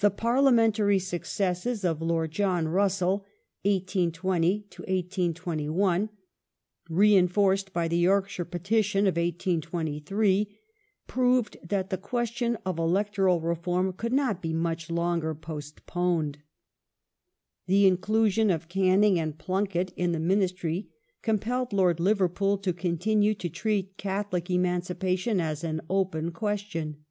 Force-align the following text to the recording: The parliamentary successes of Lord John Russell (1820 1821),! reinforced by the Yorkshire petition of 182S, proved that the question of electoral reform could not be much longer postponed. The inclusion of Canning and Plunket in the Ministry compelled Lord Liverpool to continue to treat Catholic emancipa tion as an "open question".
The 0.00 0.10
parliamentary 0.10 0.98
successes 0.98 1.86
of 1.86 2.02
Lord 2.02 2.32
John 2.32 2.68
Russell 2.68 3.24
(1820 3.62 4.66
1821),! 4.76 6.10
reinforced 6.90 7.72
by 7.72 7.88
the 7.88 7.96
Yorkshire 7.96 8.44
petition 8.44 9.06
of 9.06 9.14
182S, 9.14 10.48
proved 11.06 11.56
that 11.66 11.88
the 11.88 11.96
question 11.96 12.58
of 12.66 12.78
electoral 12.78 13.40
reform 13.40 13.94
could 13.94 14.12
not 14.12 14.42
be 14.42 14.52
much 14.52 14.90
longer 14.90 15.34
postponed. 15.34 16.36
The 17.66 17.86
inclusion 17.86 18.50
of 18.50 18.68
Canning 18.68 19.18
and 19.18 19.38
Plunket 19.38 19.94
in 19.96 20.12
the 20.12 20.20
Ministry 20.20 20.90
compelled 21.22 21.72
Lord 21.72 22.00
Liverpool 22.00 22.58
to 22.58 22.74
continue 22.74 23.32
to 23.36 23.48
treat 23.48 23.96
Catholic 23.96 24.50
emancipa 24.50 25.18
tion 25.18 25.40
as 25.40 25.64
an 25.64 25.80
"open 25.88 26.32
question". 26.32 27.06